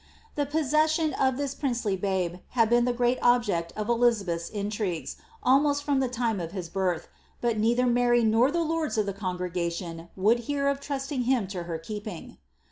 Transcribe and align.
* 0.19 0.33
The 0.35 0.47
possession 0.47 1.13
of 1.13 1.35
(hn 1.35 1.45
£riucely 1.45 2.01
babe 2.01 2.37
had 2.57 2.71
been 2.71 2.85
the 2.85 2.91
great 2.91 3.19
object 3.21 3.71
uf 3.77 3.87
Elizabeth's 3.87 4.49
intrigues, 4.49 5.17
almost 5.43 5.87
om 5.87 5.99
the 5.99 6.07
time 6.07 6.39
of 6.39 6.53
his 6.53 6.69
birth, 6.69 7.07
but 7.39 7.59
neither 7.59 7.85
Mary 7.85 8.23
nor 8.23 8.49
the 8.49 8.63
lords 8.63 8.97
of 8.97 9.05
the 9.05 9.13
congre 9.13 9.51
Slion 9.53 10.07
would 10.15 10.39
hear 10.49 10.67
of 10.69 10.79
trusting 10.79 11.25
him 11.29 11.45
to 11.49 11.65
her 11.65 11.77
keeping. 11.77 12.39